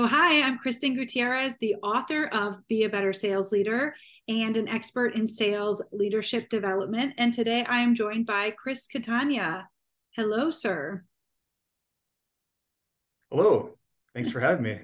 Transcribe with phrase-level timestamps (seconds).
[0.00, 3.94] So, hi, I'm Kristen Gutierrez, the author of Be a Better Sales Leader
[4.28, 7.12] and an expert in sales leadership development.
[7.18, 9.68] And today I am joined by Chris Catania.
[10.16, 11.04] Hello, sir.
[13.30, 13.76] Hello.
[14.14, 14.78] Thanks for having me.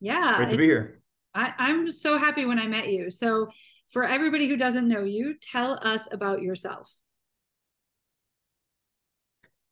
[0.00, 0.38] Yeah.
[0.38, 1.02] Great to be here.
[1.34, 3.10] I, I'm so happy when I met you.
[3.10, 3.50] So,
[3.90, 6.90] for everybody who doesn't know you, tell us about yourself.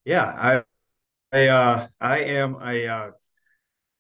[0.05, 0.63] Yeah, I
[1.33, 3.11] I uh, I am a uh,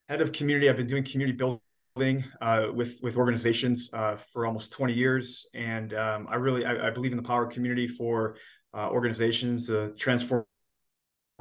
[0.08, 0.68] head of community.
[0.68, 5.92] I've been doing community building uh, with with organizations uh, for almost 20 years, and
[5.94, 8.36] um, I really I, I, believe in the power of community for
[8.74, 10.44] uh, organizations to transform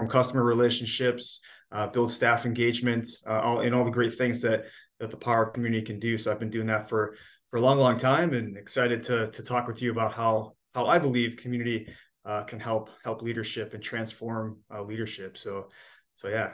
[0.09, 1.39] customer relationships,
[1.71, 4.65] uh, build staff engagement, uh, all, and all the great things that
[4.99, 6.17] that the power of community can do.
[6.17, 7.15] So I've been doing that for
[7.49, 10.87] for a long, long time, and excited to to talk with you about how how
[10.87, 11.87] I believe community
[12.25, 15.37] uh, can help help leadership and transform leadership.
[15.37, 15.69] So
[16.15, 16.53] so yeah,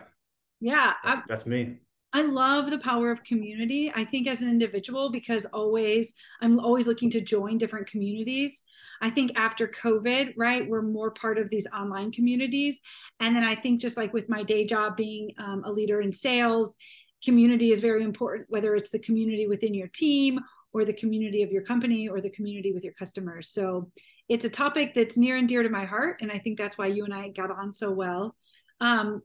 [0.60, 1.80] yeah, that's, that's me.
[2.16, 3.92] I love the power of community.
[3.96, 8.62] I think as an individual, because always I'm always looking to join different communities.
[9.02, 12.82] I think after COVID, right, we're more part of these online communities.
[13.20, 16.14] And then I think just like with my day job being um, a leader in
[16.14, 16.78] sales,
[17.26, 20.40] community is very important, whether it's the community within your team
[20.72, 23.50] or the community of your company or the community with your customers.
[23.50, 23.92] So
[24.30, 26.20] it's a topic that's near and dear to my heart.
[26.22, 28.36] And I think that's why you and I got on so well.
[28.80, 29.22] Um,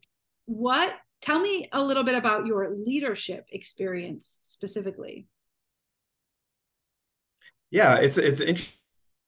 [0.47, 5.27] what tell me a little bit about your leadership experience specifically.
[7.71, 8.57] Yeah it's it's an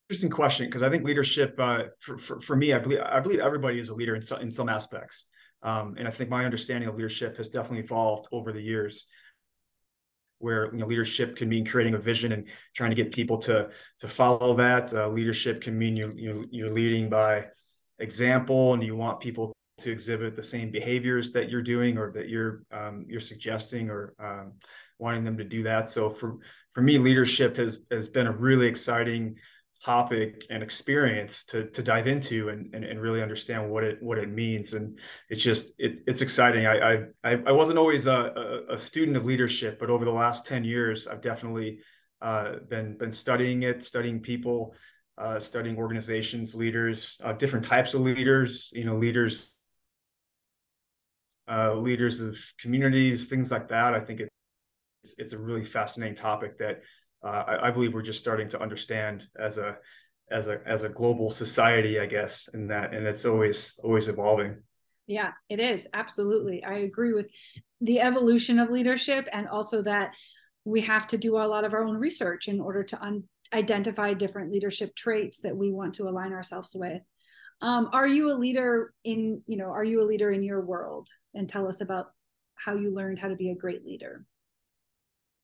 [0.09, 3.39] interesting question because i think leadership uh, for, for, for, me i believe i believe
[3.39, 5.27] everybody is a leader in, some, in some aspects.
[5.61, 9.05] Um, and i think my understanding of leadership has definitely evolved over the years
[10.41, 13.69] where you know leadership can mean creating a vision and trying to get people to
[13.99, 14.93] to follow that.
[14.93, 17.45] Uh, leadership can mean you, you you're leading by
[17.99, 22.29] example and you want people to exhibit the same behaviors that you're doing or that
[22.29, 24.53] you're um, you're suggesting or um,
[24.99, 25.89] wanting them to do that.
[25.89, 26.37] So for
[26.73, 29.35] for me, leadership has has been a really exciting
[29.83, 34.19] topic and experience to to dive into and, and, and really understand what it what
[34.19, 34.99] it means and
[35.29, 39.79] it's just it, it's exciting I, I i wasn't always a, a, student of leadership
[39.79, 41.79] but over the last 10 years i've definitely
[42.21, 44.75] uh, been been studying it studying people
[45.17, 49.57] uh, studying organizations leaders uh, different types of leaders you know leaders
[51.49, 53.93] uh, leaders of communities, things like that.
[53.93, 56.81] I think it's it's a really fascinating topic that
[57.23, 59.77] uh, I, I, believe we're just starting to understand as a
[60.31, 64.61] as a as a global society, I guess, in that, and it's always always evolving.
[65.07, 66.63] Yeah, it is absolutely.
[66.63, 67.29] I agree with
[67.79, 70.15] the evolution of leadership, and also that
[70.63, 74.13] we have to do a lot of our own research in order to un- identify
[74.13, 77.01] different leadership traits that we want to align ourselves with.
[77.61, 81.09] Um, are you a leader in you know Are you a leader in your world?
[81.33, 82.07] and tell us about
[82.55, 84.25] how you learned how to be a great leader.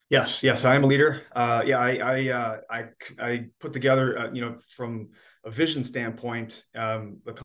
[0.09, 1.23] Yes, yes, I am a leader.
[1.35, 2.85] Uh, yeah, I I, uh, I,
[3.19, 5.09] I put together, uh, you know, from
[5.43, 7.35] a vision standpoint, um, the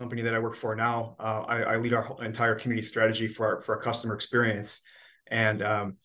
[0.00, 3.46] company that I work for now, uh, I, I, lead our entire community strategy for
[3.46, 4.80] our, for our customer experience,
[5.28, 5.96] and um,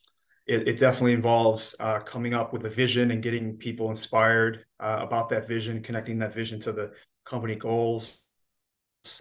[0.46, 5.00] it, it, definitely involves uh, coming up with a vision and getting people inspired uh,
[5.02, 6.92] about that vision, connecting that vision to the
[7.28, 8.24] company goals,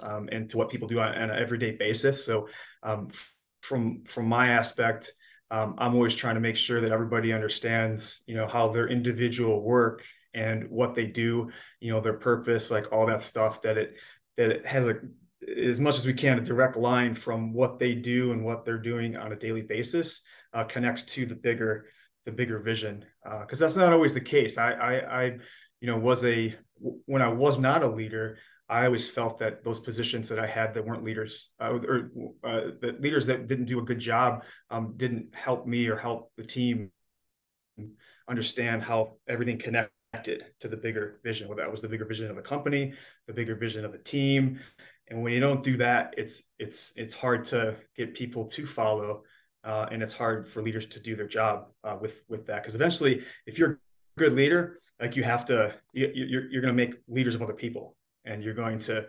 [0.02, 2.24] um, and to what people do on, on an everyday basis.
[2.24, 2.48] So
[2.82, 3.08] um,
[3.62, 5.12] from from my aspect,
[5.50, 9.62] um, I'm always trying to make sure that everybody understands, you know, how their individual
[9.62, 11.50] work and what they do,
[11.80, 13.96] you know, their purpose, like all that stuff that it
[14.36, 14.96] that it has a
[15.56, 18.78] as much as we can a direct line from what they do and what they're
[18.78, 20.22] doing on a daily basis
[20.54, 21.86] uh, connects to the bigger
[22.24, 23.04] the bigger vision
[23.40, 25.24] because uh, that's not always the case I, I i
[25.80, 28.36] you know was a when i was not a leader
[28.68, 32.10] I always felt that those positions that I had that weren't leaders uh, or
[32.42, 36.32] uh, the leaders that didn't do a good job um, didn't help me or help
[36.36, 36.90] the team
[38.28, 41.46] understand how everything connected to the bigger vision.
[41.46, 42.94] Well, that was the bigger vision of the company,
[43.28, 44.58] the bigger vision of the team.
[45.08, 49.22] And when you don't do that, it's it's it's hard to get people to follow,
[49.62, 52.62] uh, and it's hard for leaders to do their job uh, with with that.
[52.62, 53.78] Because eventually, if you're
[54.16, 57.52] good leader, like you have to, you, you're you're going to make leaders of other
[57.52, 59.06] people and you're going to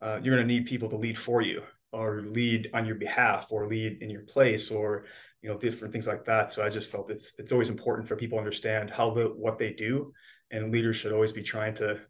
[0.00, 1.62] uh, you're going to need people to lead for you
[1.92, 5.04] or lead on your behalf or lead in your place or
[5.42, 6.52] you know different things like that.
[6.52, 9.58] So i just felt it's it's always important for people to understand how the what
[9.58, 10.12] they do
[10.50, 12.00] and leaders should always be trying to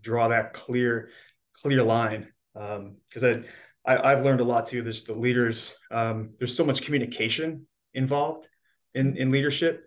[0.00, 1.10] draw that clear
[1.54, 2.28] clear line.
[2.54, 3.44] Because um,
[3.86, 7.66] I, I have learned a lot too there's the leaders um, there's so much communication
[7.94, 8.46] involved
[8.94, 9.85] in in leadership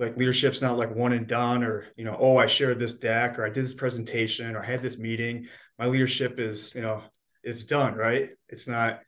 [0.00, 3.38] like leadership's not like one and done or you know oh i shared this deck
[3.38, 5.46] or i did this presentation or i had this meeting
[5.78, 7.02] my leadership is you know
[7.44, 9.00] is done right it's not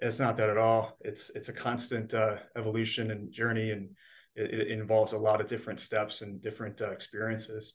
[0.00, 0.96] it's not that at all.
[1.00, 3.90] It's it's a constant uh, evolution and journey, and
[4.36, 7.74] it, it, involves a lot of different steps and different uh, experiences.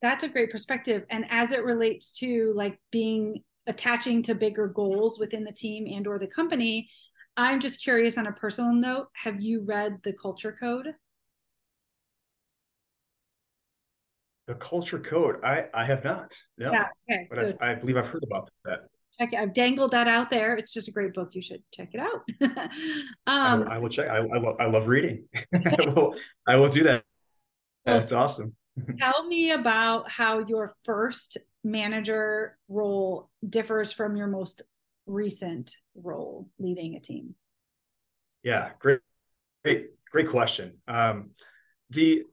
[0.00, 1.04] That's a great perspective.
[1.10, 6.06] And as it relates to like being attaching to bigger goals within the team and
[6.06, 6.88] or the company,
[7.36, 10.94] I'm just curious on a personal note, have you read the culture code?
[14.46, 15.36] The culture code.
[15.44, 16.34] I I have not.
[16.58, 16.72] No.
[16.72, 16.86] Yeah.
[17.10, 17.26] Okay.
[17.30, 18.80] But so, I, I believe I've heard about that
[19.18, 19.36] check it.
[19.38, 20.56] I've dangled that out there.
[20.56, 21.30] It's just a great book.
[21.34, 22.22] You should check it out.
[22.42, 22.68] um,
[23.26, 24.08] I, will, I, will, check.
[24.08, 25.24] I, I, love, I love reading.
[25.54, 26.14] I, will,
[26.46, 27.04] I will do that.
[27.84, 28.54] That's well, awesome.
[28.98, 34.62] tell me about how your first manager role differs from your most
[35.06, 37.34] recent role leading a team.
[38.42, 39.00] Yeah, great,
[39.64, 40.78] great, great question.
[40.86, 41.30] Um,
[41.94, 42.24] the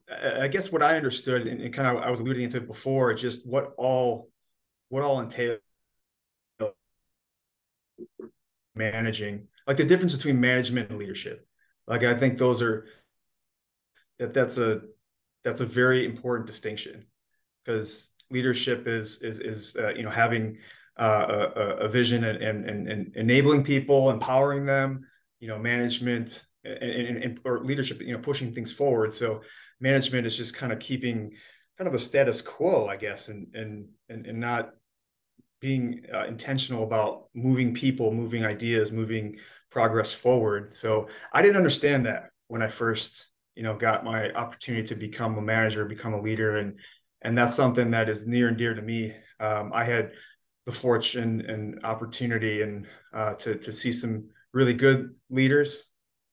[0.42, 3.48] I guess what I understood and, and kind of I was alluding to before, just
[3.48, 4.30] what all
[4.90, 5.60] what all entails
[8.76, 11.46] managing like the difference between management and leadership.
[11.88, 12.86] Like i think those are
[14.20, 14.82] that that's a
[15.44, 17.06] that's a very important distinction
[17.64, 20.58] because leadership is is is uh, you know having
[21.00, 25.02] uh, a, a, vision and, and, and enabling people empowering them
[25.40, 29.42] you know management and, and, or leadership you know pushing things forward so
[29.80, 31.32] management is just kind of keeping
[31.78, 34.72] kind of the status quo i guess and and and, and not
[35.62, 39.38] being uh, intentional about moving people, moving ideas, moving
[39.70, 40.74] progress forward.
[40.74, 45.38] So I didn't understand that when I first, you know, got my opportunity to become
[45.38, 46.80] a manager, become a leader, and
[47.22, 49.14] and that's something that is near and dear to me.
[49.40, 50.12] Um, I had
[50.66, 55.84] the fortune and opportunity and uh, to to see some really good leaders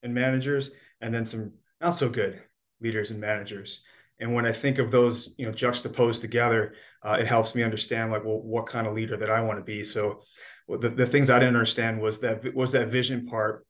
[0.03, 2.43] and managers, and then some not so good
[2.81, 3.83] leaders and managers.
[4.21, 6.75] And when I think of those, you know, juxtaposed together,
[7.05, 9.65] uh, it helps me understand like, well, what kind of leader that I want to
[9.65, 9.85] be.
[9.85, 10.21] So
[10.69, 13.65] the, the things I didn't understand was that was that vision part,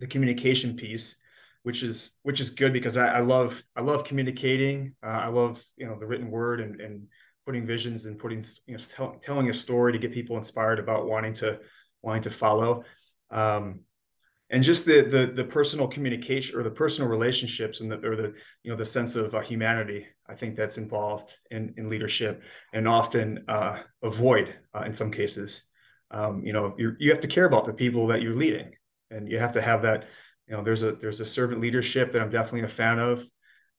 [0.00, 1.16] the communication piece,
[1.62, 4.94] which is which is good because I, I love I love communicating.
[5.02, 7.06] Uh, I love you know the written word and and
[7.46, 11.06] putting visions and putting you know tell, telling a story to get people inspired about
[11.06, 11.60] wanting to
[12.02, 12.84] wanting to follow.
[13.30, 13.80] Um,
[14.50, 18.34] and just the the the personal communication or the personal relationships and the or the
[18.62, 22.42] you know the sense of uh, humanity i think that's involved in in leadership
[22.72, 25.64] and often uh, avoid uh, in some cases.
[26.10, 28.72] Um, you know you you have to care about the people that you're leading
[29.10, 30.06] and you have to have that
[30.46, 33.24] you know there's a there's a servant leadership that i'm definitely a fan of.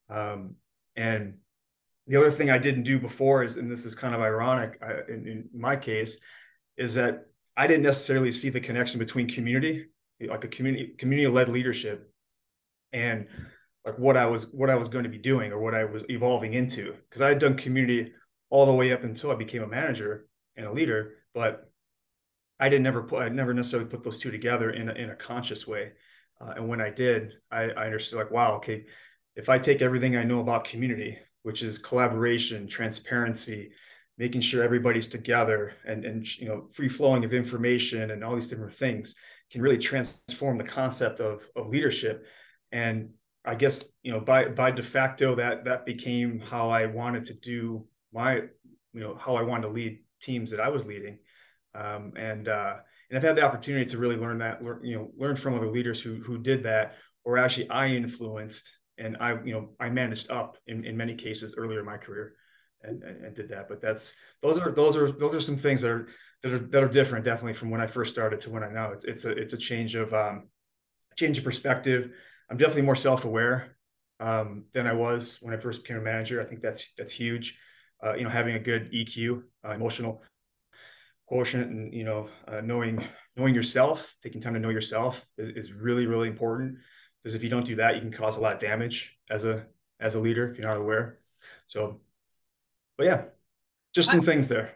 [0.10, 0.56] Um,
[0.96, 1.36] and
[2.06, 5.12] the other thing i didn't do before is and this is kind of ironic I,
[5.12, 6.20] in, in my case
[6.78, 7.26] is that
[7.58, 9.88] i didn't necessarily see the connection between community
[10.28, 12.12] like a community community led leadership
[12.92, 13.28] and
[13.86, 16.04] like what I was what I was going to be doing or what I was
[16.10, 16.94] evolving into.
[17.10, 18.12] Because I had done community
[18.50, 21.72] all the way up until I became a manager and a leader but
[22.60, 25.16] I didn't never put I never necessarily put those two together in a, in a
[25.16, 25.92] conscious way.
[26.42, 28.86] Uh, and when I did I, I understood like wow okay
[29.36, 33.72] if I take everything I know about community which is collaboration transparency
[34.20, 38.48] making sure everybody's together and and you know free flowing of information and all these
[38.48, 39.16] different things
[39.50, 42.28] can really transform the concept of of leadership.
[42.72, 43.12] And
[43.46, 47.34] i guess you know by by de facto that that became how i wanted to
[47.36, 51.18] do my you know how i wanted to lead teams that i was leading.
[51.74, 52.76] Um, and uh,
[53.10, 55.70] and i've had the opportunity to really learn that learn, you know learn from other
[55.70, 60.30] leaders who who did that or actually i influenced and i you know i managed
[60.30, 62.34] up in, in many cases earlier in my career
[62.84, 65.82] and, and, and did that but that's those are those are those are some things
[65.82, 66.08] that are
[66.44, 68.92] that are that are different definitely from when I first started to when I now.
[68.92, 70.48] It's it's a it's a change of um,
[71.18, 72.12] change of perspective.
[72.50, 73.76] I'm definitely more self aware
[74.20, 76.42] um, than I was when I first became a manager.
[76.42, 77.58] I think that's that's huge.
[78.04, 80.24] Uh, you know, having a good EQ, uh, emotional
[81.28, 83.06] quotient, and you know, uh, knowing
[83.36, 86.78] knowing yourself, taking time to know yourself is, is really really important.
[87.22, 89.66] Because if you don't do that, you can cause a lot of damage as a
[90.00, 91.18] as a leader if you're not aware.
[91.68, 92.00] So,
[93.00, 93.22] but yeah,
[93.96, 94.76] just some I, things there.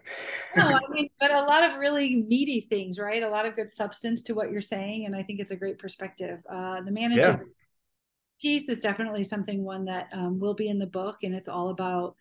[0.55, 3.21] no, I mean, but a lot of really meaty things, right?
[3.21, 5.77] A lot of good substance to what you're saying, and I think it's a great
[5.77, 6.39] perspective.
[6.49, 7.39] Uh, the manager yeah.
[8.41, 11.69] piece is definitely something one that um, will be in the book, and it's all
[11.69, 12.15] about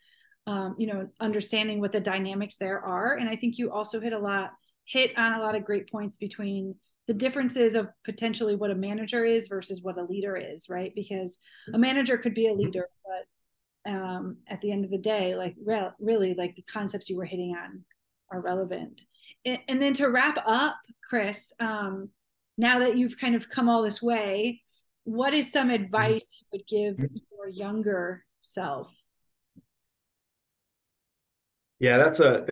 [0.48, 3.14] um, you know understanding what the dynamics there are.
[3.14, 4.50] And I think you also hit a lot
[4.84, 6.74] hit on a lot of great points between
[7.06, 10.92] the differences of potentially what a manager is versus what a leader is, right?
[10.96, 11.38] Because
[11.72, 13.26] a manager could be a leader, but
[13.86, 17.24] um, at the end of the day, like re- really like the concepts you were
[17.24, 17.84] hitting on
[18.30, 19.02] are relevant.
[19.44, 20.76] And, and then to wrap up,
[21.08, 22.10] Chris, um,
[22.56, 24.62] now that you've kind of come all this way,
[25.04, 28.94] what is some advice you would give your younger self?
[31.78, 32.46] Yeah, that's a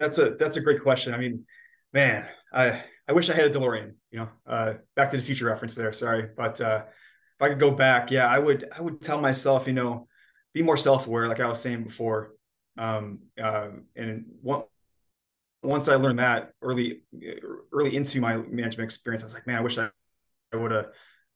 [0.00, 1.14] that's a that's a great question.
[1.14, 1.44] I mean,
[1.92, 5.46] man, I I wish I had a DeLorean you know, uh, Back to the Future
[5.46, 5.92] reference there.
[5.92, 9.66] Sorry, but uh, if I could go back, yeah, I would I would tell myself,
[9.66, 10.08] you know,
[10.54, 12.34] be more self aware, like I was saying before.
[12.76, 14.62] Um, uh, and one,
[15.62, 17.02] once I learned that early
[17.72, 19.90] early into my management experience, I was like, man, I wish I
[20.52, 20.86] would have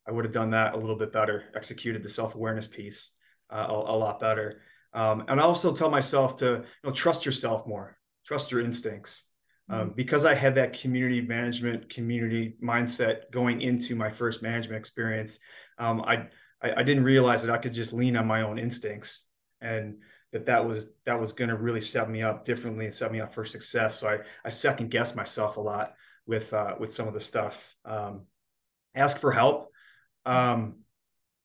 [0.06, 3.12] I would have done that a little bit better, executed the self awareness piece
[3.50, 4.62] uh, a, a, lot better.
[4.94, 9.24] Um, and I also tell myself to you know, trust yourself more, trust your instincts.
[9.70, 9.88] Um, mm-hmm.
[9.94, 15.38] because I had that community management, community mindset going into my first management experience,
[15.78, 16.26] um, I,
[16.62, 19.26] I, I didn't realize that I could just lean on my own instincts,
[19.60, 19.96] and
[20.32, 23.20] that that was that was going to really set me up differently and set me
[23.20, 23.98] up for success.
[23.98, 25.94] So I I second guess myself a lot
[26.26, 27.74] with uh, with some of the stuff.
[27.84, 28.22] Um,
[28.94, 29.70] ask for help.
[30.24, 30.76] Um,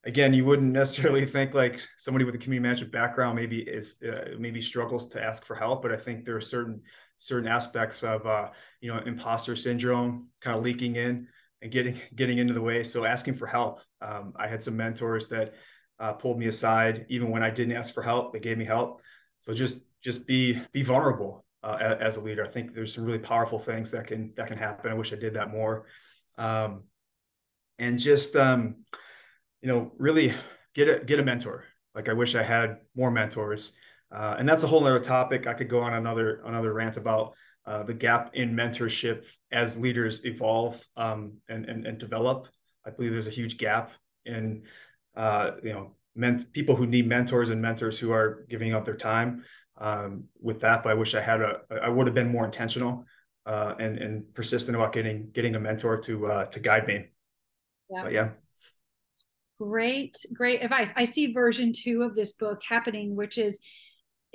[0.04, 4.36] again, you wouldn't necessarily think like somebody with a community management background maybe is uh,
[4.40, 6.82] maybe struggles to ask for help, but I think there are certain
[7.18, 8.50] certain aspects of uh,
[8.82, 11.28] you know imposter syndrome kind of leaking in
[11.62, 12.84] and getting getting into the way.
[12.84, 13.82] So asking for help.
[14.02, 15.54] Um, I had some mentors that
[16.00, 18.34] uh, pulled me aside even when I didn't ask for help.
[18.34, 19.02] They gave me help.
[19.40, 22.46] So just just be be vulnerable uh, as, a leader.
[22.46, 24.92] I think there's some really powerful things that can that can happen.
[24.92, 25.86] I wish I did that more.
[26.38, 26.84] Um,
[27.80, 28.86] and just um,
[29.62, 30.34] you know, really
[30.76, 31.66] get a get a mentor.
[31.96, 33.74] Like I wish I had more mentors.
[34.10, 35.48] Uh, and that's a whole other topic.
[35.48, 37.34] I could go on another another rant about
[37.68, 42.48] uh, the gap in mentorship as leaders evolve um, and, and and develop.
[42.86, 43.92] I believe there's a huge gap
[44.26, 44.64] in
[45.16, 48.96] uh, you know ment- people who need mentors and mentors who are giving up their
[48.96, 49.44] time
[49.78, 50.82] um, with that.
[50.82, 53.06] But I wish I had a I would have been more intentional
[53.46, 57.08] uh, and and persistent about getting getting a mentor to uh, to guide me.
[57.90, 58.04] Yeah.
[58.04, 58.30] But yeah.
[59.60, 60.92] Great, great advice.
[60.96, 63.58] I see version two of this book happening, which is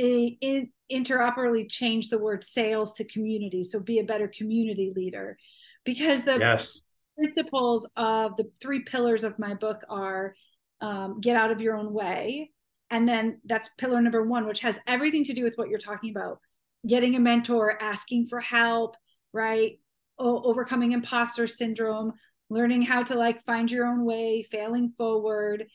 [0.00, 3.64] a, in, interoperably change the word sales to community.
[3.64, 5.38] So be a better community leader.
[5.84, 6.84] Because the yes.
[7.18, 10.34] principles of the three pillars of my book are
[10.80, 12.50] um, get out of your own way.
[12.90, 16.10] And then that's pillar number one, which has everything to do with what you're talking
[16.10, 16.38] about
[16.86, 18.96] getting a mentor, asking for help,
[19.32, 19.78] right?
[20.18, 22.12] O- overcoming imposter syndrome,
[22.50, 25.66] learning how to like find your own way, failing forward.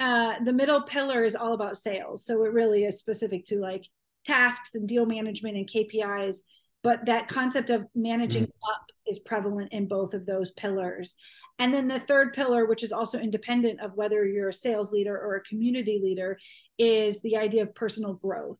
[0.00, 2.24] Uh, the middle pillar is all about sales.
[2.24, 3.86] So it really is specific to like
[4.24, 6.38] tasks and deal management and KPIs.
[6.82, 8.72] But that concept of managing mm-hmm.
[8.72, 11.14] up is prevalent in both of those pillars.
[11.58, 15.16] And then the third pillar, which is also independent of whether you're a sales leader
[15.16, 16.38] or a community leader,
[16.78, 18.58] is the idea of personal growth.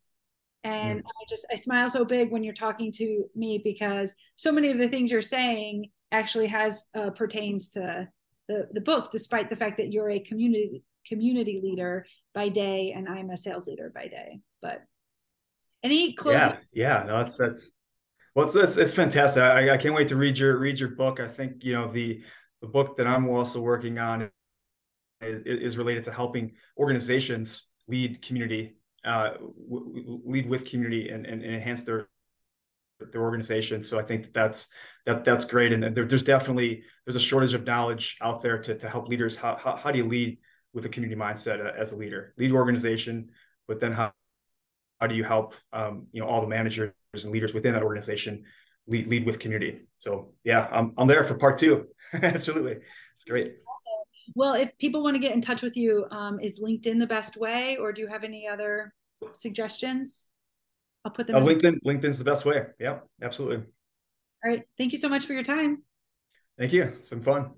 [0.62, 1.06] And mm.
[1.06, 4.78] I just I smile so big when you're talking to me because so many of
[4.78, 8.08] the things you're saying actually has uh, pertains to
[8.48, 13.08] the, the book, despite the fact that you're a community community leader by day and
[13.08, 14.40] I'm a sales leader by day.
[14.60, 14.84] But
[15.82, 16.56] any closing?
[16.72, 17.72] Yeah, yeah, no, that's that's
[18.34, 19.42] well, it's it's, it's fantastic.
[19.42, 21.20] I, I can't wait to read your read your book.
[21.20, 22.22] I think you know the
[22.60, 24.30] the book that I'm also working on
[25.20, 29.32] is, is related to helping organizations lead community, uh,
[29.68, 32.08] w- lead with community, and, and, and enhance their
[33.10, 33.82] their organization.
[33.82, 34.68] So I think that that's
[35.06, 35.72] that that's great.
[35.72, 39.36] And there, there's definitely there's a shortage of knowledge out there to to help leaders.
[39.36, 40.38] How how, how do you lead
[40.72, 42.34] with a community mindset uh, as a leader?
[42.38, 43.30] Lead organization,
[43.68, 44.12] but then how
[45.02, 48.44] how do you help um, you know all the managers and leaders within that organization
[48.86, 49.80] lead lead with community?
[49.96, 51.88] So yeah, I'm I'm there for part two.
[52.14, 52.76] Absolutely,
[53.14, 53.56] it's great.
[54.36, 57.36] Well, if people want to get in touch with you, um, is LinkedIn the best
[57.36, 58.94] way, or do you have any other
[59.34, 60.28] suggestions?
[61.04, 61.34] I'll put them.
[61.34, 61.82] Uh, LinkedIn.
[61.84, 62.62] LinkedIn's the best way.
[62.78, 63.66] Yeah, absolutely.
[64.44, 64.62] All right.
[64.78, 65.82] Thank you so much for your time.
[66.56, 66.84] Thank you.
[66.84, 67.50] It's been fun.